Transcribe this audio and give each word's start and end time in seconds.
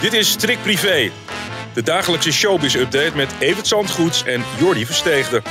Dit 0.00 0.12
is 0.12 0.30
Strik 0.30 0.58
Privé, 0.62 1.10
de 1.74 1.82
dagelijkse 1.82 2.32
showbiz-update 2.32 3.12
met 3.16 3.34
Evert 3.38 3.66
Zandgoeds 3.66 4.24
en 4.24 4.42
Jordi 4.58 4.86
Versteegde. 4.86 5.42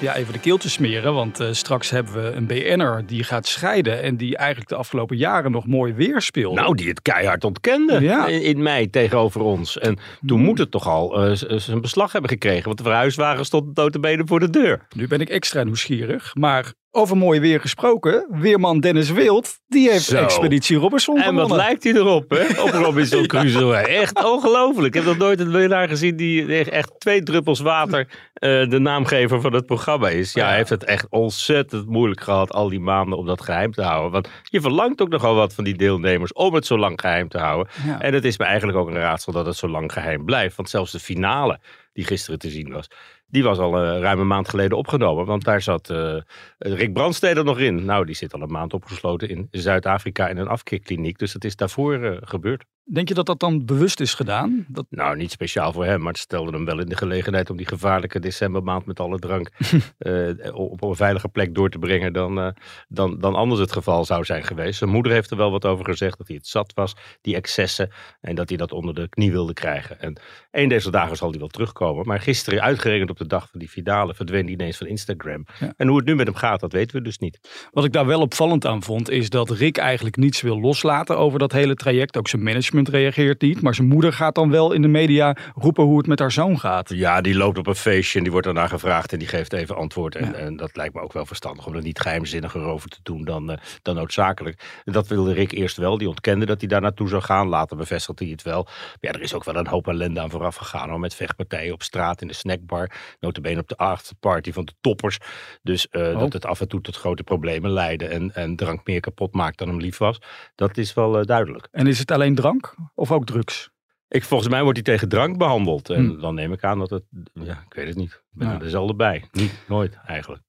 Ja, 0.00 0.14
even 0.16 0.32
de 0.32 0.38
keel 0.38 0.56
te 0.56 0.70
smeren, 0.70 1.14
want 1.14 1.40
eh, 1.40 1.48
straks 1.52 1.90
hebben 1.90 2.12
we 2.22 2.30
een 2.36 2.46
BN'er 2.46 3.02
die 3.06 3.24
gaat 3.24 3.46
scheiden 3.46 4.02
en 4.02 4.16
die 4.16 4.36
eigenlijk 4.36 4.68
de 4.68 4.74
afgelopen 4.76 5.16
jaren 5.16 5.50
nog 5.50 5.66
mooi 5.66 5.92
weer 5.92 6.20
speelde. 6.20 6.60
Nou, 6.60 6.74
die 6.76 6.88
het 6.88 7.02
keihard 7.02 7.44
ontkende 7.44 8.00
Ja. 8.00 8.26
in, 8.26 8.42
in 8.42 8.62
mei 8.62 8.90
tegenover 8.90 9.40
ons. 9.40 9.78
En 9.78 9.98
toen 10.26 10.40
moet 10.40 10.58
het 10.58 10.70
toch 10.70 10.86
al 10.88 11.24
eh, 11.26 11.32
z- 11.34 11.42
zijn 11.46 11.80
beslag 11.80 12.12
hebben 12.12 12.30
gekregen, 12.30 12.64
want 12.64 12.78
de 12.78 12.84
verhuiswagen 12.84 13.44
stond 13.44 13.76
notabene 13.76 14.22
voor 14.26 14.40
de 14.40 14.50
deur. 14.50 14.86
Nu 14.96 15.06
ben 15.08 15.20
ik 15.20 15.28
extra 15.28 15.62
nieuwsgierig, 15.62 16.34
maar 16.34 16.72
over 16.92 17.16
mooi 17.16 17.40
weer 17.40 17.60
gesproken, 17.60 18.26
weerman 18.30 18.80
Dennis 18.80 19.10
Wild, 19.10 19.58
die 19.66 19.90
heeft 19.90 20.04
Zo. 20.04 20.16
Expeditie 20.16 20.76
Robinson 20.76 21.20
En 21.20 21.34
wat 21.34 21.50
lijkt 21.50 21.84
hij 21.84 21.92
erop, 21.92 22.30
hè? 22.30 22.44
Op 22.64 22.70
Robinson 22.70 23.26
Crusoe. 23.26 23.74
Echt 23.74 24.24
ongelooflijk. 24.24 24.86
Ik 24.86 24.94
heb 24.94 25.04
nog 25.04 25.16
nooit 25.18 25.40
een 25.40 25.50
winnaar 25.50 25.88
gezien 25.88 26.16
die 26.16 26.64
echt 26.64 26.92
twee 26.98 27.22
druppels 27.22 27.60
water 27.60 28.08
eh, 28.34 28.68
de 28.68 28.78
naamgever 28.78 29.40
van 29.40 29.52
het 29.52 29.66
programma 29.66 30.08
is. 30.08 30.32
Ja, 30.32 30.46
hij 30.46 30.56
heeft 30.56 30.70
het 30.70 30.84
echt 30.84 31.06
ontzettend 31.10 31.86
moeilijk 31.86 32.20
gehad 32.20 32.52
al 32.52 32.68
die 32.68 32.80
maanden 32.80 33.18
om 33.18 33.26
dat 33.26 33.42
geheim 33.42 33.72
te 33.72 33.82
houden. 33.82 34.10
Want 34.10 34.28
je 34.42 34.60
verlangt 34.60 35.00
ook 35.00 35.08
nogal 35.08 35.34
wat 35.34 35.54
van 35.54 35.64
die 35.64 35.76
deelnemers 35.76 36.32
om 36.32 36.54
het 36.54 36.66
zo 36.66 36.78
lang 36.78 37.00
geheim 37.00 37.28
te 37.28 37.38
houden. 37.38 37.72
Ja. 37.86 38.00
En 38.00 38.14
het 38.14 38.24
is 38.24 38.38
me 38.38 38.44
eigenlijk 38.44 38.78
ook 38.78 38.88
een 38.88 38.94
raadsel 38.94 39.32
dat 39.32 39.46
het 39.46 39.56
zo 39.56 39.68
lang 39.68 39.92
geheim 39.92 40.24
blijft. 40.24 40.56
Want 40.56 40.70
zelfs 40.70 40.92
de 40.92 41.00
finale 41.00 41.60
die 42.00 42.08
gisteren 42.08 42.38
te 42.38 42.50
zien 42.50 42.72
was, 42.72 42.88
die 43.26 43.42
was 43.42 43.58
al 43.58 43.76
eh, 43.76 44.00
ruim 44.00 44.20
een 44.20 44.26
maand 44.26 44.48
geleden 44.48 44.78
opgenomen. 44.78 45.26
Want 45.26 45.44
daar 45.44 45.62
zat 45.62 45.90
eh, 45.90 46.16
Rick 46.58 46.92
Brandsteder 46.92 47.44
nog 47.44 47.58
in. 47.58 47.84
Nou, 47.84 48.04
die 48.04 48.14
zit 48.14 48.34
al 48.34 48.42
een 48.42 48.50
maand 48.50 48.72
opgesloten 48.72 49.28
in 49.28 49.48
Zuid-Afrika 49.50 50.28
in 50.28 50.36
een 50.36 50.48
afkeerkliniek. 50.48 51.18
Dus 51.18 51.32
het 51.32 51.44
is 51.44 51.56
daarvoor 51.56 52.02
eh, 52.02 52.16
gebeurd. 52.20 52.64
Denk 52.92 53.08
je 53.08 53.14
dat 53.14 53.26
dat 53.26 53.40
dan 53.40 53.64
bewust 53.64 54.00
is 54.00 54.14
gedaan? 54.14 54.66
Dat, 54.68 54.86
Nou, 54.90 55.16
niet 55.16 55.30
speciaal 55.30 55.72
voor 55.72 55.84
hem, 55.84 56.00
maar 56.00 56.12
het 56.12 56.20
stelde 56.20 56.52
hem 56.52 56.64
wel 56.64 56.80
in 56.80 56.88
de 56.88 56.96
gelegenheid 56.96 57.50
om 57.50 57.56
die 57.56 57.66
gevaarlijke 57.66 58.18
decembermaand 58.18 58.86
met 58.86 59.00
alle 59.00 59.18
drank 59.18 59.50
eh, 59.98 60.28
op 60.52 60.82
een 60.82 60.94
veilige 60.94 61.28
plek 61.28 61.54
door 61.54 61.70
te 61.70 61.78
brengen 61.78 62.12
dan, 62.12 62.40
eh, 62.40 62.48
dan, 62.88 63.18
dan 63.18 63.34
anders 63.34 63.60
het 63.60 63.72
geval 63.72 64.04
zou 64.04 64.24
zijn 64.24 64.44
geweest. 64.44 64.78
Zijn 64.78 64.90
moeder 64.90 65.12
heeft 65.12 65.30
er 65.30 65.36
wel 65.36 65.50
wat 65.50 65.64
over 65.64 65.84
gezegd, 65.84 66.18
dat 66.18 66.26
hij 66.26 66.36
het 66.36 66.46
zat 66.46 66.72
was, 66.74 66.96
die 67.20 67.34
excessen, 67.34 67.90
en 68.20 68.34
dat 68.34 68.48
hij 68.48 68.58
dat 68.58 68.72
onder 68.72 68.94
de 68.94 69.08
knie 69.08 69.30
wilde 69.30 69.52
krijgen. 69.52 70.00
En 70.00 70.20
een 70.50 70.68
deze 70.68 70.90
dagen 70.90 71.16
zal 71.16 71.30
hij 71.30 71.38
wel 71.38 71.48
terugkomen, 71.48 72.06
maar 72.06 72.20
gisteren, 72.20 72.62
uitgerekend 72.62 73.10
op 73.10 73.18
de 73.18 73.26
dag 73.26 73.48
van 73.50 73.60
die 73.60 73.68
finale, 73.68 74.14
verdween 74.14 74.44
hij 74.44 74.52
ineens 74.52 74.76
van 74.76 74.86
Instagram. 74.86 75.46
Ja. 75.60 75.72
En 75.76 75.88
hoe 75.88 75.96
het 75.96 76.06
nu 76.06 76.14
met 76.14 76.26
hem 76.26 76.36
gaat, 76.36 76.60
dat 76.60 76.72
weten 76.72 76.96
we 76.96 77.02
dus 77.02 77.18
niet. 77.18 77.68
wat 77.70 77.84
ik 77.84 77.92
daar 77.92 78.06
wel 78.06 78.20
opvallend 78.20 78.66
aan 78.66 78.82
vond, 78.82 79.10
is 79.10 79.30
dat 79.30 79.50
Rick 79.50 79.76
eigenlijk 79.76 80.16
niets 80.16 80.40
wil 80.40 80.60
loslaten 80.60 81.18
over 81.18 81.38
dat 81.38 81.52
hele 81.52 81.74
traject. 81.74 82.16
Ook 82.16 82.28
zijn 82.28 82.42
management 82.42 82.79
reageert 82.88 83.40
niet, 83.40 83.62
maar 83.62 83.74
zijn 83.74 83.88
moeder 83.88 84.12
gaat 84.12 84.34
dan 84.34 84.50
wel 84.50 84.72
in 84.72 84.82
de 84.82 84.88
media 84.88 85.36
roepen 85.54 85.84
hoe 85.84 85.98
het 85.98 86.06
met 86.06 86.18
haar 86.18 86.32
zoon 86.32 86.58
gaat. 86.58 86.88
Ja, 86.88 87.20
die 87.20 87.34
loopt 87.36 87.58
op 87.58 87.66
een 87.66 87.74
feestje 87.74 88.16
en 88.16 88.22
die 88.22 88.32
wordt 88.32 88.46
daarna 88.46 88.66
gevraagd 88.66 89.12
en 89.12 89.18
die 89.18 89.28
geeft 89.28 89.52
even 89.52 89.76
antwoord. 89.76 90.14
En, 90.14 90.26
Ja. 90.26 90.32
en 90.32 90.56
dat 90.56 90.76
lijkt 90.76 90.94
me 90.94 91.00
ook 91.00 91.12
wel 91.12 91.26
verstandig 91.26 91.66
om 91.66 91.74
er 91.74 91.82
niet 91.82 92.00
geheimzinniger 92.00 92.62
over 92.62 92.88
te 92.88 92.98
doen 93.02 93.24
dan, 93.24 93.50
eh, 93.50 93.56
dan 93.82 93.94
noodzakelijk. 93.94 94.80
En 94.84 94.92
dat 94.92 95.08
wilde 95.08 95.32
Rick 95.32 95.52
eerst 95.52 95.76
wel. 95.76 95.98
Die 95.98 96.08
ontkende 96.08 96.46
dat 96.46 96.58
hij 96.60 96.68
daar 96.68 96.80
naartoe 96.80 97.08
zou 97.08 97.22
gaan. 97.22 97.48
Later 97.48 97.76
bevestigde 97.76 98.24
hij 98.24 98.32
het 98.32 98.42
wel. 98.42 98.62
Maar 98.64 98.96
ja, 99.00 99.12
er 99.12 99.20
is 99.22 99.34
ook 99.34 99.44
wel 99.44 99.56
een 99.56 99.66
hoop 99.66 99.88
ellende 99.88 100.20
aan 100.20 100.30
vooraf 100.30 100.56
gegaan. 100.56 100.88
Hoor, 100.90 101.00
met 101.00 101.14
vechtpartijen 101.14 101.72
op 101.72 101.82
straat 101.82 102.20
in 102.22 102.28
de 102.28 102.34
snackbar. 102.34 102.90
Notabene 103.20 103.60
op 103.60 103.68
de 103.68 103.76
afterparty 103.76 104.52
van 104.52 104.64
de 104.64 104.72
toppers. 104.80 105.18
Dus 105.62 105.88
eh, 105.88 106.08
Oh. 106.10 106.18
dat 106.18 106.32
het 106.32 106.46
af 106.46 106.60
en 106.60 106.68
toe 106.68 106.80
tot 106.80 106.96
grote 106.96 107.22
problemen 107.22 107.70
leidde. 107.70 108.06
En, 108.06 108.34
en 108.34 108.56
drank 108.56 108.86
meer 108.86 109.00
kapot 109.00 109.34
maakt 109.34 109.58
dan 109.58 109.68
hem 109.68 109.80
lief 109.80 109.98
was. 109.98 110.18
Dat 110.54 110.76
is 110.76 110.94
wel 110.94 111.18
eh, 111.18 111.24
duidelijk. 111.24 111.68
En 111.70 111.86
is 111.86 111.98
het 111.98 112.10
alleen 112.10 112.34
drank 112.34 112.69
of 112.94 113.12
ook 113.12 113.26
drugs? 113.26 113.70
Ik, 114.08 114.24
volgens 114.24 114.50
mij 114.50 114.62
wordt 114.62 114.76
hij 114.86 114.94
tegen 114.94 115.08
drank 115.08 115.38
behandeld. 115.38 115.90
En 115.90 116.04
Hm. 116.06 116.20
dan 116.20 116.34
neem 116.34 116.52
ik 116.52 116.64
aan 116.64 116.78
dat 116.78 116.90
het... 116.90 117.04
Ja, 117.32 117.62
ik 117.68 117.74
weet 117.74 117.86
het 117.88 117.96
niet. 117.96 118.12
Ik 118.12 118.38
ben 118.38 118.60
er 118.62 118.70
zelden 118.70 118.96
bij. 118.96 119.24
Niet, 119.32 119.64
nooit 119.68 119.94
eigenlijk. 120.06 120.42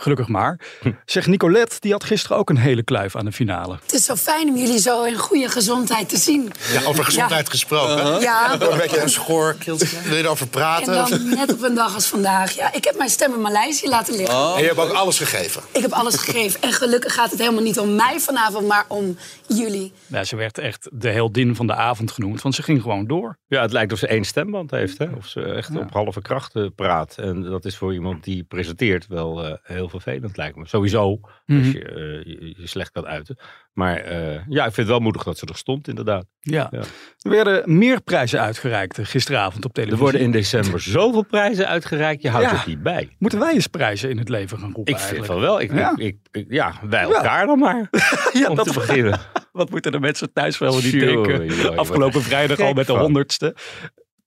Gelukkig 0.00 0.28
maar. 0.28 0.60
Hm. 0.80 0.92
Zeg, 1.04 1.26
Nicolette, 1.26 1.76
die 1.80 1.92
had 1.92 2.04
gisteren 2.04 2.36
ook 2.36 2.50
een 2.50 2.56
hele 2.58 2.82
kluif 2.82 3.16
aan 3.16 3.24
de 3.24 3.32
finale. 3.32 3.78
Het 3.82 3.92
is 3.92 4.04
zo 4.04 4.14
fijn 4.16 4.48
om 4.48 4.56
jullie 4.56 4.78
zo 4.78 5.02
in 5.04 5.16
goede 5.16 5.48
gezondheid 5.48 6.08
te 6.08 6.16
zien. 6.16 6.52
Ja, 6.72 6.82
over 6.84 7.04
gezondheid 7.04 7.50
gesproken. 7.50 8.20
Ja, 8.20 8.52
Een 8.52 8.78
beetje 8.78 9.00
een 9.02 9.08
schoor. 9.10 9.56
Wil 9.64 9.76
je 10.16 10.22
erover 10.22 10.44
en 10.44 10.50
praten? 10.50 10.94
dan 10.94 11.28
net 11.28 11.52
op 11.52 11.62
een 11.62 11.74
dag 11.74 11.94
als 11.94 12.06
vandaag. 12.06 12.52
Ja, 12.52 12.72
ik 12.72 12.84
heb 12.84 12.96
mijn 12.96 13.10
stem 13.10 13.32
in 13.34 13.40
Maleisië 13.40 13.88
laten 13.88 14.16
liggen. 14.16 14.54
En 14.54 14.60
je 14.60 14.66
hebt 14.66 14.78
ook 14.78 14.92
alles 14.92 15.18
gegeven. 15.18 15.62
Ik 15.72 15.82
heb 15.82 15.92
alles 15.92 16.14
gegeven. 16.16 16.62
En 16.62 16.72
gelukkig 16.72 17.14
gaat 17.14 17.30
het 17.30 17.38
helemaal 17.40 17.62
niet 17.62 17.78
om 17.78 17.94
mij 17.94 18.18
vanavond, 18.20 18.66
maar 18.66 18.84
om 18.88 19.16
jullie. 19.46 19.92
Ja, 20.06 20.24
ze 20.24 20.36
werd 20.36 20.58
echt 20.58 20.88
de 20.92 21.10
heldin 21.10 21.56
van 21.56 21.66
de 21.66 21.74
avond 21.74 22.10
genoemd, 22.10 22.42
want 22.42 22.54
ze 22.54 22.62
ging 22.62 22.82
gewoon 22.82 23.06
door. 23.06 23.36
Ja, 23.46 23.62
het 23.62 23.72
lijkt 23.72 23.92
of 23.92 23.98
ze 23.98 24.06
één 24.06 24.24
stemband 24.24 24.70
heeft. 24.70 24.98
Hè? 24.98 25.06
Of 25.16 25.26
ze 25.26 25.42
echt 25.42 25.70
Ja. 25.72 25.78
op 25.80 25.92
halve 25.92 26.22
kracht 26.22 26.54
eh, 26.54 26.66
praat. 26.74 27.14
En 27.18 27.42
dat 27.42 27.64
is 27.64 27.76
voor 27.76 27.92
iemand 27.94 28.24
die 28.24 28.42
presenteert 28.44 29.06
wel 29.06 29.44
eh, 29.44 29.52
heel 29.62 29.88
vervelend 29.90 30.36
lijkt 30.36 30.56
me. 30.56 30.66
Sowieso, 30.68 31.20
Mhm. 31.46 31.58
als 31.58 31.70
je, 31.72 31.84
eh, 31.84 31.94
je 32.32 32.54
je 32.56 32.66
slecht 32.66 32.90
kan 32.90 33.06
uiten. 33.06 33.36
Maar 33.72 33.96
eh, 33.96 34.32
ja, 34.48 34.66
ik 34.66 34.72
vind 34.72 34.76
het 34.76 34.86
wel 34.86 34.98
moedig 35.00 35.22
dat 35.22 35.38
ze 35.38 35.46
er 35.46 35.56
stond 35.56 35.88
inderdaad. 35.88 36.24
Ja. 36.40 36.68
Ja. 36.70 36.78
Er 37.18 37.30
werden 37.30 37.78
meer 37.78 38.00
prijzen 38.00 38.40
uitgereikt 38.40 38.98
eh, 38.98 39.04
gisteravond 39.06 39.64
op 39.64 39.70
Er 39.70 39.74
televisie. 39.76 40.02
worden 40.02 40.20
in 40.20 40.30
december 40.30 40.80
zoveel 40.80 41.22
prijzen 41.24 41.66
uitgereikt. 41.68 42.22
Je 42.22 42.28
houdt 42.28 42.50
Ja. 42.50 42.56
het 42.56 42.66
niet 42.66 42.82
bij. 42.82 43.16
Moeten 43.18 43.38
wij 43.38 43.52
eens 43.54 43.66
prijzen 43.66 44.10
in 44.10 44.18
het 44.18 44.28
leven 44.28 44.58
gaan 44.58 44.72
roepen 44.72 44.94
Ik 44.94 44.98
vind 45.00 45.26
van 45.26 45.40
wel. 45.40 45.60
Ik, 45.60 45.72
Ja. 45.72 45.92
ik, 45.96 46.16
ja, 46.48 46.72
wij 46.88 47.02
elkaar 47.02 47.46
dan 47.46 47.58
maar. 47.58 47.88
Ja, 48.32 48.48
om 48.48 48.56
dat 48.56 48.66
te 48.66 48.72
beginnen. 48.74 49.18
Wat 49.52 49.70
moeten 49.70 49.92
de 49.92 50.00
mensen 50.00 50.32
thuis 50.32 50.58
wel 50.58 50.74
niet 50.80 51.00
denken? 51.00 51.76
Afgelopen 51.78 52.22
vrijdag 52.22 52.58
al 52.60 52.72
met 52.72 52.86
de 52.86 52.92
honderdste. 52.92 53.56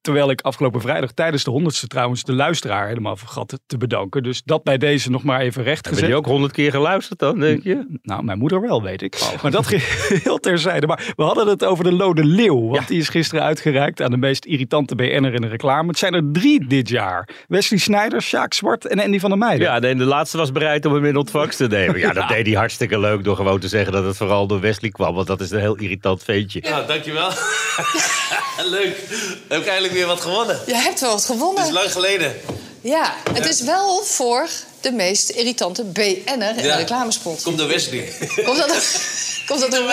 Terwijl 0.03 0.30
ik 0.30 0.41
afgelopen 0.41 0.81
vrijdag 0.81 1.12
tijdens 1.12 1.44
de 1.44 1.52
honderdste 1.52 1.88
trouwens 1.88 2.24
de 2.24 2.34
luisteraar 2.34 2.88
helemaal 2.88 3.16
vergat 3.16 3.59
te 3.66 3.78
bedanken. 3.78 4.24
Dus 4.24 4.41
dat 4.46 4.64
bij 4.64 4.78
deze 4.78 5.09
nog 5.09 5.24
maar 5.24 5.40
even 5.40 5.64
recht 5.64 5.86
Heb 5.86 5.94
gezet. 5.94 6.09
je 6.09 6.16
ook 6.16 6.25
honderd 6.25 6.52
keer 6.53 6.72
geluisterd 6.72 7.19
dan, 7.19 7.40
denk 7.40 7.64
je? 7.64 7.97
Nou, 8.02 8.24
mijn 8.24 8.38
moeder 8.38 8.62
wel, 8.62 8.81
weet 8.84 9.02
ik. 9.02 9.18
Oh. 9.22 9.41
Maar 9.41 9.52
dat 9.52 9.68
heel 10.24 10.38
terzijde. 10.38 10.88
Maar 10.88 11.14
we 11.16 11.24
hadden 11.24 11.47
het 11.47 11.66
over 11.66 11.84
de 11.84 11.91
Lode 11.91 12.24
Leeuw. 12.25 12.62
Want 12.68 12.81
Ja. 12.81 12.88
die 12.88 13.00
is 13.00 13.09
gisteren 13.09 13.44
uitgereikt 13.44 14.02
aan 14.02 14.12
de 14.12 14.18
meest 14.18 14.46
irritante 14.46 14.96
BN'er 14.96 15.34
in 15.34 15.41
de 15.41 15.47
reclame. 15.47 15.88
Het 15.88 15.97
zijn 15.97 16.14
er 16.14 16.24
drie 16.31 16.68
dit 16.68 16.90
jaar. 16.90 17.30
Wesley 17.47 17.80
Snijder, 17.80 18.22
Sjaak 18.22 18.53
Zwart 18.53 18.85
en 18.88 19.00
Andy 19.00 19.20
van 19.20 19.30
der 19.30 19.40
Meijden. 19.40 19.68
Ja, 19.68 19.80
nee, 19.80 19.96
de 19.96 20.03
laatste 20.06 20.38
was 20.38 20.52
bereid 20.52 20.85
om 20.85 20.94
hem 20.94 21.06
in 21.06 21.18
ontvangst 21.18 21.58
te 21.58 21.68
nemen. 21.68 22.00
Ja, 22.00 22.14
dat 22.20 22.28
deed 22.28 22.46
hij 22.46 22.56
hartstikke 22.56 23.00
leuk 23.00 23.24
door 23.24 23.35
gewoon 23.35 23.59
te 23.59 23.68
zeggen 23.68 23.91
dat 23.94 24.06
het 24.06 24.18
vooral 24.18 24.47
door 24.47 24.59
Wesley 24.59 24.90
kwam. 24.91 25.16
Want 25.16 25.28
dat 25.28 25.41
is 25.41 25.52
een 25.52 25.59
heel 25.59 25.75
irritant 25.78 26.24
ventje. 26.24 26.59
Ja, 26.64 26.81
dankjewel. 26.81 27.30
Leuk. 28.70 28.96
Heb 29.47 29.62
ik 29.62 29.68
eigenlijk 29.68 29.92
weer 29.93 30.05
wat 30.05 30.21
gewonnen. 30.21 30.59
Je 30.65 30.75
hebt 30.75 30.99
wel 30.99 31.09
wat 31.09 31.25
Dat 31.27 31.37
gewonnen. 31.37 31.65
is 31.65 31.71
lang 31.71 31.91
geleden. 31.91 32.35
Ja, 32.81 33.13
het 33.33 33.45
is 33.45 33.61
wel 33.61 34.03
voor 34.03 34.49
de 34.81 34.91
meest 34.91 35.29
irritante 35.29 35.83
BN'er 35.83 36.25
in 36.25 36.37
Ja. 36.37 36.53
de 36.53 36.75
reclamespot. 36.75 37.41
Komt 37.41 37.57
door 37.57 37.67
Wesley. 37.67 38.13
Komt 38.45 38.57
dat, 38.57 38.69
komt 39.47 39.59
dat 39.59 39.72
door 39.72 39.91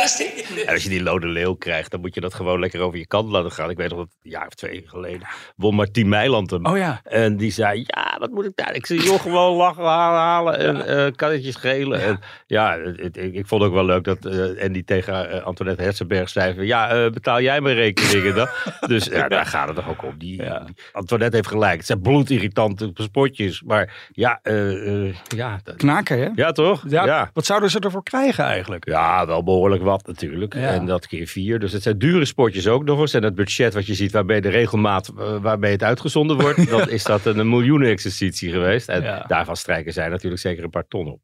als 0.72 0.82
je 0.82 0.88
die 0.88 1.02
Lode 1.02 1.26
Leeuw 1.26 1.54
krijgt, 1.54 1.90
dan 1.90 2.00
moet 2.00 2.14
je 2.14 2.20
dat 2.20 2.34
gewoon 2.34 2.60
lekker 2.60 2.80
over 2.80 2.98
je 2.98 3.06
kant 3.06 3.30
laten 3.30 3.52
gaan. 3.52 3.70
Ik 3.70 3.76
weet 3.76 3.88
nog 3.90 3.98
dat 3.98 4.08
een 4.22 4.30
jaar 4.30 4.46
of 4.46 4.54
twee 4.54 4.82
geleden 4.86 5.26
won 5.56 5.74
Martien 5.74 6.08
Meiland 6.08 6.50
hem. 6.50 6.66
Oh 6.66 6.76
ja. 6.76 7.00
En 7.04 7.36
die 7.36 7.50
zei, 7.52 7.84
ja, 7.86 8.16
wat 8.18 8.30
moet 8.30 8.44
ik 8.44 8.52
daar? 8.54 8.74
Ik 8.74 8.86
zei, 8.86 9.00
joh, 9.02 9.20
gewoon 9.20 9.56
lachen, 9.56 9.84
halen, 9.84 10.20
halen 10.20 10.58
en 10.58 10.86
eh 11.06 11.12
kan 11.16 11.30
het 11.30 11.44
je 11.44 11.52
schelen. 11.52 12.00
En 12.02 12.20
ja, 12.46 12.78
het- 12.78 13.00
het- 13.00 13.16
ik, 13.16 13.34
ik 13.34 13.46
vond 13.46 13.62
ook 13.62 13.72
wel 13.72 13.84
leuk 13.84 14.04
dat 14.04 14.24
eh 14.26 14.62
en 14.64 14.72
die 14.72 14.84
tegen 14.84 15.30
eh, 15.30 15.42
Antoinette 15.42 15.82
Hersenberg 15.82 16.28
zei 16.28 16.54
van, 16.54 16.66
ja, 16.66 16.88
eh, 16.90 17.10
betaal 17.10 17.40
jij 17.40 17.60
mijn 17.60 17.74
rekeningen 17.76 18.34
dan? 18.34 18.48
dus 18.86 19.04
ja, 19.04 19.28
daar 19.28 19.46
gaat 19.46 19.66
het 19.66 19.76
toch 19.76 19.88
ook 19.88 20.02
om. 20.04 20.18
Die, 20.18 20.42
Ja. 20.42 20.58
die- 20.58 20.74
Antoinette 20.92 21.36
heeft 21.36 21.48
gelijk. 21.48 21.76
Het 21.76 21.86
zijn 21.86 22.00
bloedirritante 22.00 22.90
spotjes. 22.94 23.62
Maar 23.62 24.08
ja, 24.12 24.38
eh, 24.42 25.06
eh, 25.08 25.14
ja, 25.28 25.60
dat- 25.64 25.76
Knaken, 25.76 26.18
hè? 26.18 26.28
ja 26.34 26.52
toch? 26.52 26.82
Ja, 26.88 27.04
ja. 27.04 27.30
Wat 27.34 27.46
zouden 27.46 27.70
ze 27.70 27.78
ervoor 27.80 28.02
krijgen 28.02 28.44
eigenlijk? 28.44 28.88
Ja, 28.88 29.26
wel 29.26 29.39
behoorlijk 29.44 29.82
wat 29.82 30.06
natuurlijk. 30.06 30.54
Ja. 30.54 30.60
En 30.72 30.86
dat 30.86 31.06
keer 31.06 31.26
vier. 31.26 31.58
Dus 31.58 31.72
het 31.72 31.82
zijn 31.82 31.98
dure 31.98 32.24
spotjes 32.24 32.68
ook 32.68 32.84
nog 32.84 33.00
eens. 33.00 33.14
En 33.14 33.22
het 33.22 33.34
budget 33.34 33.74
wat 33.74 33.86
je 33.86 33.94
ziet 33.94 34.12
waarmee 34.12 34.40
de 34.40 34.48
regelmaat 34.48 35.12
eh, 35.18 35.42
waarmee 35.42 35.72
het 35.72 35.82
uitgezonden 35.82 36.38
wordt, 36.40 36.70
dan 36.70 36.90
is 36.90 37.04
dat 37.04 37.24
een 37.26 37.48
miljoenen 37.48 37.88
exercitie 37.88 38.50
geweest. 38.50 38.88
En 38.88 39.02
Ja. 39.02 39.24
daarvan 39.26 39.56
strijken 39.56 39.92
zij 39.92 40.08
natuurlijk 40.08 40.42
zeker 40.42 40.64
een 40.64 40.70
paar 40.70 40.86
ton 40.88 41.08
op. 41.08 41.20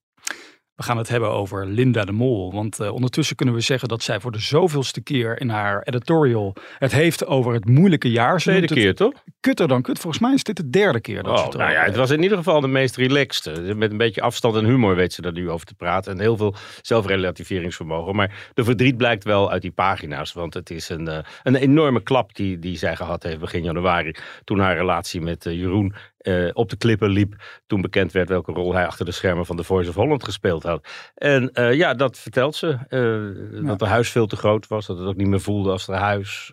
We 0.76 0.82
gaan 0.82 0.96
het 0.96 1.08
hebben 1.08 1.31
over 1.31 1.67
Linda 1.67 2.05
de 2.05 2.12
Mol. 2.12 2.52
Want 2.52 2.81
uh, 2.81 2.93
ondertussen 2.93 3.37
kunnen 3.37 3.55
we 3.55 3.61
zeggen 3.61 3.88
dat 3.88 4.02
zij 4.02 4.20
voor 4.20 4.32
de 4.32 4.40
zoveelste 4.40 5.00
keer 5.00 5.40
in 5.40 5.49
haar 5.49 5.82
editorial 5.82 6.55
het 6.78 6.93
heeft 6.93 7.26
over 7.26 7.52
het 7.52 7.69
moeilijke 7.69 8.11
jaar. 8.11 8.40
Ze 8.40 8.49
Tweede 8.49 8.75
keer, 8.75 8.94
toch? 8.94 9.12
Kutter 9.40 9.69
dan 9.69 9.82
kut. 9.82 9.99
Volgens 9.99 10.23
mij 10.23 10.34
is 10.34 10.43
dit 10.43 10.56
de 10.56 10.70
derde 10.70 11.00
keer 11.00 11.23
dat 11.23 11.32
oh, 11.32 11.38
ze 11.38 11.44
het 11.44 11.56
nou 11.56 11.73
ja, 11.73 11.82
het 11.84 11.96
was 11.96 12.11
in 12.11 12.23
ieder 12.23 12.38
geval 12.38 12.61
de 12.61 12.69
meest 12.69 12.96
relaxed. 12.96 13.76
Met 13.76 13.90
een 13.90 13.96
beetje 13.96 14.20
afstand 14.20 14.56
en 14.56 14.64
humor 14.64 14.96
weet 14.96 15.12
ze 15.12 15.23
daar 15.23 15.32
nu 15.32 15.50
over 15.50 15.67
te 15.67 15.75
praten. 15.75 16.12
En 16.12 16.20
heel 16.20 16.37
veel 16.37 16.55
zelfrelativeringsvermogen. 16.82 18.17
Maar 18.17 18.50
de 18.55 18.64
verdriet 18.64 18.96
blijkt 18.96 19.25
wel 19.25 19.50
uit 19.50 19.62
die 19.62 19.70
pagina's. 19.70 20.32
Want 20.32 20.55
het 20.55 20.70
is 20.70 20.88
een, 20.88 21.08
uh, 21.08 21.19
een 21.43 21.56
enorme 21.56 22.02
klap 22.02 22.34
die, 22.34 22.58
die 22.58 22.79
zij 22.79 22.96
gehad 22.96 23.22
heeft 23.22 23.38
begin 23.38 23.62
januari. 23.62 24.14
Toen 24.44 24.58
haar 24.58 24.76
relatie 24.76 25.20
met 25.20 25.46
uh, 25.46 25.52
Jeroen 25.52 25.94
uh, 26.26 26.50
op 26.52 26.70
de 26.70 26.76
klippen 26.76 27.11
liep. 27.11 27.34
Toen 27.67 27.81
bekend 27.81 28.12
werd 28.12 28.28
welke 28.28 28.52
rol 28.52 28.75
hij 28.75 28.87
achter 28.87 29.05
de 29.05 29.12
schermen 29.12 29.46
van 29.46 29.56
The 29.56 29.64
Voice 29.64 29.88
of 29.88 29.94
Holland 29.94 30.25
gespeeld 30.25 30.62
had. 30.62 30.88
En 31.14 31.50
uh, 31.55 31.75
ja, 31.75 31.94
dat 31.94 32.19
vertelt 32.19 32.55
ze. 32.55 32.67
Uh, 32.67 33.61
ja. 33.61 33.67
Dat 33.67 33.81
haar 33.81 33.88
huis 33.88 34.11
veel 34.11 34.26
te 34.26 34.37
groot 34.37 34.67
was. 34.67 34.87
Dat 34.87 34.99
het 34.99 35.06
ook 35.06 35.17
niet 35.17 35.26
meer 35.26 35.40
voelde 35.40 35.70
als 35.70 35.87
haar 35.87 35.99
huis. 35.99 36.52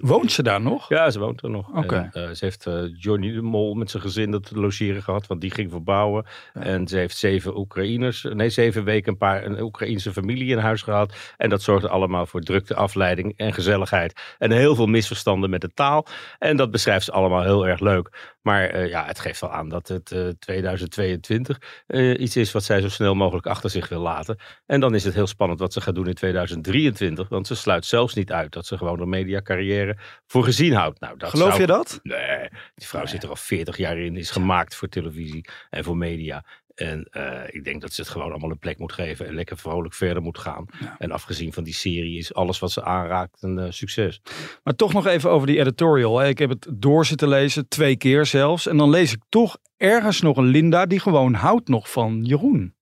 woont 0.00 0.32
ze 0.32 0.42
daar 0.42 0.60
nog? 0.60 0.88
Ja, 0.88 1.10
ze 1.10 1.18
woont 1.18 1.42
er 1.42 1.50
nog. 1.50 1.68
Okay. 1.76 2.08
Ze 2.12 2.38
heeft 2.38 2.68
Johnny 2.98 3.32
de 3.32 3.42
Mol 3.42 3.74
met 3.74 3.90
zijn 3.90 4.02
gezin 4.02 4.30
dat 4.30 4.50
logeren 4.50 5.02
gehad. 5.02 5.26
Want 5.26 5.40
die 5.40 5.50
ging 5.50 5.70
verbouwen. 5.70 6.24
Ja. 6.54 6.60
En 6.60 6.88
ze 6.88 6.96
heeft 6.96 7.16
zeven 7.16 7.58
Oekraïners. 7.58 8.26
Nee, 8.32 8.50
zeven 8.50 8.84
weken 8.84 9.12
een 9.12 9.18
paar 9.18 9.44
een 9.44 9.60
Oekraïnse 9.60 10.12
familie 10.12 10.50
in 10.50 10.58
huis 10.58 10.82
gehad. 10.82 11.14
En 11.36 11.48
dat 11.48 11.62
zorgde 11.62 11.88
allemaal 11.88 12.26
voor 12.26 12.40
drukte, 12.40 12.74
afleiding 12.74 13.32
en 13.36 13.52
gezelligheid. 13.52 14.20
En 14.38 14.50
heel 14.50 14.74
veel 14.74 14.86
misverstanden 14.86 15.50
met 15.50 15.60
de 15.60 15.72
taal. 15.74 16.06
En 16.38 16.56
dat 16.56 16.70
beschrijft 16.70 17.04
ze 17.04 17.12
allemaal 17.12 17.42
heel 17.42 17.66
erg 17.66 17.80
leuk. 17.80 18.36
Maar 18.42 18.88
ja, 18.88 19.06
het 19.06 19.18
geeft 19.18 19.40
wel 19.40 19.52
aan 19.52 19.68
dat 19.68 19.88
het 19.88 20.10
uh, 20.10 20.28
2022 20.28 21.84
uh, 21.86 22.20
iets 22.20 22.36
is 22.36 22.52
wat 22.52 22.64
zij 22.64 22.80
zo 22.80 22.88
snel 22.88 23.14
mogelijk 23.14 23.46
achter 23.46 23.70
zich 23.70 23.88
wil 23.88 24.00
laten. 24.00 24.38
En 24.66 24.80
dan 24.80 24.94
is 24.94 25.04
het 25.04 25.14
heel 25.14 25.26
spannend 25.26 25.60
wat 25.60 25.72
ze 25.72 25.80
gaat 25.80 25.94
doen 25.94 26.08
in 26.08 26.14
2023. 26.14 27.28
Want 27.28 27.46
ze 27.46 27.54
sluit 27.54 27.84
zelfs 27.84 28.14
niet 28.14 28.32
uit 28.32 28.52
dat 28.52 28.66
ze 28.66 28.78
gewoon 28.78 29.00
een 29.00 29.08
mediacarrière 29.08 29.96
voor 30.26 30.44
gezien 30.44 30.72
houdt. 30.72 31.00
Nou, 31.00 31.16
dat 31.16 31.30
Geloof 31.30 31.48
zou... 31.48 31.60
je 31.60 31.66
dat? 31.66 32.00
Nee, 32.02 32.48
die 32.74 32.86
vrouw 32.86 33.02
nee. 33.02 33.10
zit 33.10 33.22
er 33.22 33.28
al 33.28 33.36
40 33.36 33.76
jaar 33.76 33.98
in. 33.98 34.16
Is 34.16 34.30
gemaakt 34.30 34.74
voor 34.74 34.88
televisie 34.88 35.48
en 35.70 35.84
voor 35.84 35.96
media. 35.96 36.44
En 36.80 37.08
uh, 37.12 37.42
ik 37.46 37.64
denk 37.64 37.80
dat 37.80 37.92
ze 37.92 38.00
het 38.00 38.10
gewoon 38.10 38.30
allemaal 38.30 38.50
een 38.50 38.58
plek 38.58 38.78
moet 38.78 38.92
geven 38.92 39.26
en 39.26 39.34
lekker 39.34 39.56
vrolijk 39.56 39.94
verder 39.94 40.22
moet 40.22 40.38
gaan. 40.38 40.66
Ja. 40.80 40.94
En 40.98 41.10
afgezien 41.10 41.52
van 41.52 41.64
die 41.64 41.74
serie 41.74 42.18
is 42.18 42.34
alles 42.34 42.58
wat 42.58 42.70
ze 42.70 42.84
aanraakt 42.84 43.42
een 43.42 43.58
uh, 43.58 43.66
succes. 43.68 44.20
Maar 44.62 44.74
toch 44.74 44.92
nog 44.92 45.06
even 45.06 45.30
over 45.30 45.46
die 45.46 45.58
editorial. 45.58 46.18
Hè. 46.18 46.28
Ik 46.28 46.38
heb 46.38 46.50
het 46.50 46.66
door 46.74 47.06
zitten 47.06 47.28
lezen, 47.28 47.68
twee 47.68 47.96
keer 47.96 48.26
zelfs. 48.26 48.66
En 48.66 48.76
dan 48.76 48.90
lees 48.90 49.12
ik 49.12 49.22
toch 49.28 49.58
ergens 49.76 50.20
nog 50.20 50.36
een 50.36 50.44
Linda 50.44 50.86
die 50.86 51.00
gewoon 51.00 51.34
houdt 51.34 51.68
nog 51.68 51.90
van 51.90 52.24
Jeroen. 52.24 52.74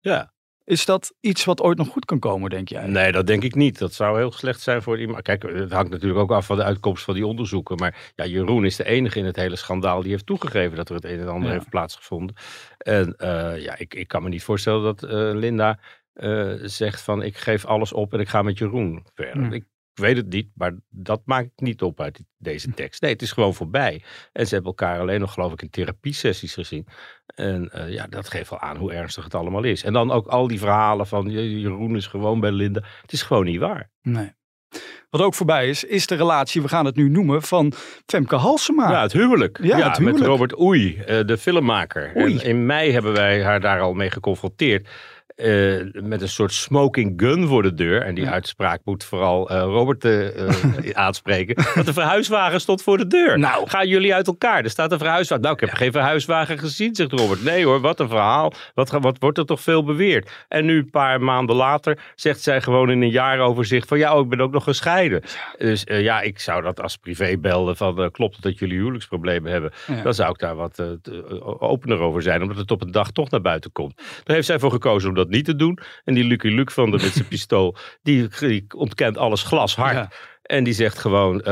Ja. 0.00 0.31
Is 0.64 0.84
dat 0.84 1.14
iets 1.20 1.44
wat 1.44 1.60
ooit 1.60 1.78
nog 1.78 1.88
goed 1.88 2.04
kan 2.04 2.18
komen, 2.18 2.50
denk 2.50 2.68
jij? 2.68 2.86
Nee, 2.86 3.12
dat 3.12 3.26
denk 3.26 3.42
ik 3.42 3.54
niet. 3.54 3.78
Dat 3.78 3.92
zou 3.92 4.18
heel 4.18 4.32
slecht 4.32 4.60
zijn 4.60 4.82
voor 4.82 5.00
iemand. 5.00 5.22
Kijk, 5.22 5.42
het 5.42 5.72
hangt 5.72 5.90
natuurlijk 5.90 6.20
ook 6.20 6.30
af 6.30 6.46
van 6.46 6.56
de 6.56 6.62
uitkomst 6.62 7.04
van 7.04 7.14
die 7.14 7.26
onderzoeken. 7.26 7.76
Maar 7.76 8.12
ja, 8.14 8.26
Jeroen 8.26 8.64
is 8.64 8.76
de 8.76 8.84
enige 8.84 9.18
in 9.18 9.24
het 9.24 9.36
hele 9.36 9.56
schandaal 9.56 10.02
die 10.02 10.10
heeft 10.10 10.26
toegegeven 10.26 10.76
dat 10.76 10.88
er 10.88 10.94
het 10.94 11.04
een 11.04 11.20
en 11.20 11.28
ander 11.28 11.48
ja. 11.48 11.54
heeft 11.54 11.68
plaatsgevonden. 11.68 12.36
En 12.78 13.14
uh, 13.18 13.62
ja, 13.62 13.78
ik, 13.78 13.94
ik 13.94 14.08
kan 14.08 14.22
me 14.22 14.28
niet 14.28 14.44
voorstellen 14.44 14.82
dat 14.82 15.02
uh, 15.02 15.10
Linda 15.10 15.78
uh, 16.14 16.52
zegt 16.62 17.00
van 17.00 17.22
ik 17.22 17.36
geef 17.36 17.64
alles 17.64 17.92
op 17.92 18.12
en 18.12 18.20
ik 18.20 18.28
ga 18.28 18.42
met 18.42 18.58
Jeroen 18.58 19.06
verder. 19.14 19.44
Hm. 19.44 19.52
Ik 19.52 19.64
weet 19.94 20.16
het 20.16 20.28
niet, 20.28 20.48
maar 20.54 20.74
dat 20.88 21.22
maakt 21.24 21.50
niet 21.56 21.82
op 21.82 22.00
uit 22.00 22.20
deze 22.38 22.70
tekst. 22.70 23.00
Nee, 23.02 23.12
het 23.12 23.22
is 23.22 23.32
gewoon 23.32 23.54
voorbij. 23.54 24.02
En 24.32 24.46
ze 24.46 24.54
hebben 24.54 24.70
elkaar 24.70 25.00
alleen 25.00 25.20
nog, 25.20 25.32
geloof 25.32 25.52
ik, 25.52 25.62
in 25.62 25.70
therapiesessies 25.70 26.54
gezien. 26.54 26.86
En 27.34 27.70
uh, 27.74 27.92
ja, 27.92 28.06
dat 28.06 28.28
geeft 28.28 28.50
wel 28.50 28.60
aan 28.60 28.76
hoe 28.76 28.92
ernstig 28.92 29.24
het 29.24 29.34
allemaal 29.34 29.62
is. 29.62 29.84
En 29.84 29.92
dan 29.92 30.10
ook 30.10 30.26
al 30.26 30.48
die 30.48 30.58
verhalen 30.58 31.06
van 31.06 31.30
Jeroen 31.30 31.96
is 31.96 32.06
gewoon 32.06 32.40
bij 32.40 32.52
Linda. 32.52 32.82
Het 33.02 33.12
is 33.12 33.22
gewoon 33.22 33.44
niet 33.44 33.60
waar. 33.60 33.90
Nee. 34.02 34.32
Wat 35.10 35.20
ook 35.20 35.34
voorbij 35.34 35.68
is, 35.68 35.84
is 35.84 36.06
de 36.06 36.14
relatie, 36.14 36.62
we 36.62 36.68
gaan 36.68 36.84
het 36.84 36.96
nu 36.96 37.08
noemen, 37.08 37.42
van 37.42 37.72
Femke 38.06 38.36
Halsema. 38.36 38.90
Ja, 38.90 39.02
het 39.02 39.12
huwelijk. 39.12 39.58
Ja, 39.62 39.76
ja 39.76 39.88
het 39.88 39.96
huwelijk. 39.96 40.20
met 40.20 40.28
Robert 40.28 40.60
Oei, 40.60 40.96
uh, 40.98 41.04
de 41.26 41.38
filmmaker. 41.38 42.12
Oei. 42.16 42.38
En 42.38 42.44
in 42.44 42.66
mei 42.66 42.92
hebben 42.92 43.12
wij 43.12 43.42
haar 43.42 43.60
daar 43.60 43.80
al 43.80 43.94
mee 43.94 44.10
geconfronteerd. 44.10 44.88
Uh, 45.42 46.02
met 46.02 46.22
een 46.22 46.28
soort 46.28 46.52
smoking 46.52 47.12
gun 47.16 47.46
voor 47.46 47.62
de 47.62 47.74
deur. 47.74 48.02
En 48.02 48.14
die 48.14 48.24
ja. 48.24 48.30
uitspraak 48.30 48.80
moet 48.84 49.04
vooral 49.04 49.52
uh, 49.52 49.58
Robert 49.58 50.04
uh, 50.04 50.28
aanspreken. 50.92 51.64
Dat 51.74 51.86
de 51.86 51.92
verhuiswagen 51.92 52.60
stond 52.60 52.82
voor 52.82 52.98
de 52.98 53.06
deur. 53.06 53.38
Nou. 53.38 53.68
Gaan 53.68 53.88
jullie 53.88 54.14
uit 54.14 54.26
elkaar? 54.26 54.64
Er 54.64 54.70
staat 54.70 54.92
een 54.92 54.98
verhuiswagen. 54.98 55.42
Nou, 55.42 55.54
ik 55.54 55.60
heb 55.60 55.70
ja. 55.70 55.76
geen 55.76 55.92
verhuiswagen 55.92 56.58
gezien, 56.58 56.94
zegt 56.94 57.12
Robert. 57.12 57.44
Nee 57.44 57.64
hoor, 57.64 57.80
wat 57.80 58.00
een 58.00 58.08
verhaal. 58.08 58.52
Wat, 58.74 58.90
wat 58.90 59.16
wordt 59.18 59.38
er 59.38 59.46
toch 59.46 59.60
veel 59.60 59.84
beweerd? 59.84 60.30
En 60.48 60.64
nu 60.64 60.78
een 60.78 60.90
paar 60.90 61.20
maanden 61.20 61.56
later 61.56 61.98
zegt 62.14 62.42
zij 62.42 62.60
gewoon 62.60 62.90
in 62.90 63.02
een 63.02 63.10
jaaroverzicht 63.10 63.88
van 63.88 63.98
ja, 63.98 64.14
oh, 64.16 64.22
ik 64.22 64.28
ben 64.28 64.40
ook 64.40 64.52
nog 64.52 64.64
gescheiden. 64.64 65.22
Dus 65.58 65.82
ja, 65.86 66.20
ik 66.20 66.38
zou 66.38 66.62
dat 66.62 66.82
als 66.82 66.96
privé 66.96 67.36
belden 67.38 67.76
van 67.76 68.10
klopt 68.10 68.34
het 68.34 68.44
dat 68.44 68.58
jullie 68.58 68.76
huwelijksproblemen 68.76 69.52
hebben? 69.52 69.72
Dan 70.02 70.14
zou 70.14 70.30
ik 70.30 70.38
daar 70.38 70.56
wat 70.56 70.82
opener 71.58 71.98
over 71.98 72.22
zijn, 72.22 72.42
omdat 72.42 72.56
het 72.56 72.70
op 72.70 72.82
een 72.82 72.92
dag 72.92 73.10
toch 73.10 73.30
naar 73.30 73.40
buiten 73.40 73.72
komt. 73.72 73.96
Daar 73.96 74.36
heeft 74.36 74.46
zij 74.46 74.58
voor 74.58 74.70
gekozen 74.70 75.08
om 75.08 75.14
dat 75.14 75.30
niet 75.32 75.44
te 75.44 75.56
doen. 75.56 75.78
En 76.04 76.14
die 76.14 76.24
Lucky 76.24 76.48
Luke 76.48 76.72
van 76.72 76.90
de 76.90 76.96
met 77.02 77.12
zijn 77.12 77.28
pistool, 77.28 77.76
die, 78.02 78.28
die, 78.38 78.64
ontkent 78.76 79.16
alles 79.16 79.42
glashard. 79.42 79.94
Ja. 79.94 80.10
En 80.42 80.64
die 80.64 80.72
zegt 80.72 80.98
gewoon, 80.98 81.34
uh, 81.34 81.44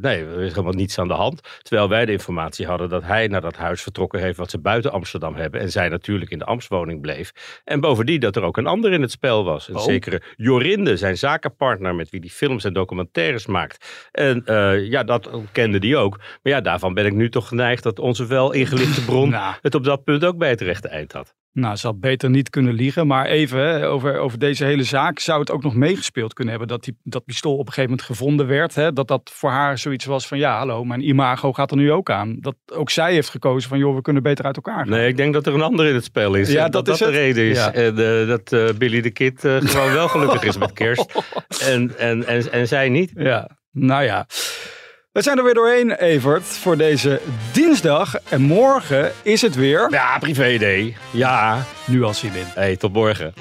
nee, 0.00 0.24
er 0.24 0.40
is 0.40 0.50
helemaal 0.50 0.72
niets 0.72 0.98
aan 0.98 1.08
de 1.08 1.14
hand. 1.14 1.40
Terwijl 1.62 1.88
wij 1.88 2.04
de 2.04 2.12
informatie 2.12 2.66
hadden 2.66 2.88
dat 2.88 3.02
hij 3.02 3.26
naar 3.26 3.40
dat 3.40 3.56
huis 3.56 3.82
vertrokken 3.82 4.20
heeft 4.20 4.36
wat 4.36 4.50
ze 4.50 4.58
buiten 4.58 4.92
Amsterdam 4.92 5.34
hebben. 5.34 5.60
En 5.60 5.70
zij 5.70 5.88
natuurlijk 5.88 6.30
in 6.30 6.38
de 6.38 6.44
Amstwoning 6.44 7.00
bleef. 7.00 7.60
En 7.64 7.80
bovendien 7.80 8.20
dat 8.20 8.36
er 8.36 8.42
ook 8.42 8.56
een 8.56 8.66
ander 8.66 8.92
in 8.92 9.02
het 9.02 9.10
spel 9.10 9.44
was. 9.44 9.68
Een 9.68 9.76
Oh. 9.76 9.82
zekere 9.82 10.22
Jorinde, 10.36 10.96
zijn 10.96 11.18
zakenpartner 11.18 11.94
met 11.94 12.10
wie 12.10 12.20
die 12.20 12.30
films 12.30 12.64
en 12.64 12.72
documentaires 12.72 13.46
maakt. 13.46 14.08
En 14.10 14.42
uh, 14.46 14.86
ja, 14.90 15.02
dat 15.02 15.30
kende 15.52 15.78
die 15.78 15.96
ook. 15.96 16.18
Maar 16.18 16.52
ja, 16.52 16.60
daarvan 16.60 16.94
ben 16.94 17.06
ik 17.06 17.14
nu 17.14 17.30
toch 17.30 17.48
geneigd 17.48 17.82
dat 17.82 17.98
onze 17.98 18.26
wel 18.26 18.52
ingelichte 18.52 19.04
bron 19.04 19.28
Nou. 19.42 19.54
het 19.60 19.74
op 19.74 19.84
dat 19.84 20.04
punt 20.04 20.24
ook 20.24 20.38
bij 20.38 20.50
het 20.50 20.60
rechte 20.60 20.88
eind 20.88 21.12
had. 21.12 21.34
Nou, 21.52 21.76
ze 21.76 21.86
had 21.86 22.00
beter 22.00 22.30
niet 22.30 22.50
kunnen 22.50 22.74
liegen. 22.74 23.06
Maar 23.06 23.26
even 23.26 23.58
hè, 23.58 23.88
over, 23.88 24.18
over 24.18 24.38
deze 24.38 24.64
hele 24.64 24.84
zaak 24.84 25.18
zou 25.18 25.40
het 25.40 25.50
ook 25.50 25.62
nog 25.62 25.74
meegespeeld 25.74 26.34
kunnen 26.34 26.52
hebben. 26.52 26.76
Dat 26.76 26.84
die, 26.84 26.96
dat 27.02 27.24
pistool 27.24 27.52
op 27.52 27.58
een 27.58 27.72
gegeven 27.72 27.90
moment 27.90 28.06
gevonden 28.06 28.46
werd. 28.46 28.74
Hè, 28.74 28.92
dat 28.92 29.08
dat 29.08 29.30
voor 29.34 29.50
haar 29.50 29.78
zoiets 29.78 30.04
was 30.04 30.26
van 30.26 30.38
ja, 30.38 30.58
hallo, 30.58 30.84
mijn 30.84 31.08
imago 31.08 31.52
gaat 31.52 31.70
er 31.70 31.76
nu 31.76 31.92
ook 31.92 32.10
aan. 32.10 32.36
Dat 32.40 32.54
ook 32.72 32.90
zij 32.90 33.12
heeft 33.12 33.28
gekozen 33.28 33.68
van 33.68 33.78
joh, 33.78 33.94
we 33.94 34.02
kunnen 34.02 34.22
beter 34.22 34.44
uit 34.44 34.56
elkaar 34.56 34.78
gaan. 34.78 34.88
Nee, 34.88 35.08
ik 35.08 35.16
denk 35.16 35.32
dat 35.34 35.46
er 35.46 35.54
een 35.54 35.62
ander 35.62 35.86
in 35.86 35.94
het 35.94 36.04
spel 36.04 36.34
is. 36.34 36.52
Ja, 36.52 36.68
dat 36.68 36.84
dat, 36.84 36.94
is 36.94 37.00
dat 37.00 37.08
de 37.08 37.14
het. 37.14 37.24
reden 37.24 37.44
is. 37.50 37.56
Ja. 37.56 37.72
En 37.72 37.98
uh, 37.98 38.28
dat 38.28 38.52
uh, 38.52 38.68
Billy 38.78 39.00
de 39.00 39.10
Kid 39.10 39.44
uh, 39.44 39.56
gewoon 39.60 39.92
wel 39.92 40.08
gelukkig 40.08 40.42
is 40.42 40.58
met 40.58 40.72
kerst. 40.72 41.14
En, 41.62 41.98
en, 41.98 42.26
en, 42.26 42.52
en 42.52 42.68
zij 42.68 42.88
niet. 42.88 43.12
Ja, 43.14 43.48
nou 43.70 44.04
ja. 44.04 44.26
We 45.12 45.22
zijn 45.22 45.38
er 45.38 45.44
weer 45.44 45.54
doorheen, 45.54 45.92
Evert, 45.92 46.42
voor 46.42 46.76
deze 46.76 47.20
dinsdag. 47.52 48.14
En 48.28 48.42
morgen 48.42 49.12
is 49.22 49.42
het 49.42 49.54
weer... 49.54 49.86
Ja, 49.90 50.18
privé 50.18 50.58
day. 50.58 50.96
Ja. 51.10 51.64
Nu 51.86 52.02
al 52.02 52.14
zin 52.14 52.34
in. 52.34 52.44
Hey, 52.54 52.76
tot 52.76 52.92
morgen. 52.92 53.34